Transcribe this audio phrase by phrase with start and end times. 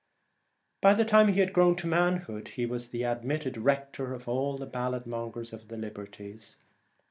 [0.81, 4.57] By the time he had grown to manhood he was the admitted rector of all
[4.57, 6.57] the ballad mongers of the Liberties.